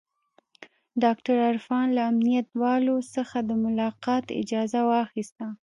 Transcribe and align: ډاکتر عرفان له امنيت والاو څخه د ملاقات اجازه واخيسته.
ډاکتر 1.03 1.35
عرفان 1.49 1.87
له 1.97 2.01
امنيت 2.11 2.47
والاو 2.61 2.99
څخه 3.15 3.37
د 3.49 3.51
ملاقات 3.65 4.25
اجازه 4.41 4.81
واخيسته. 4.91 5.45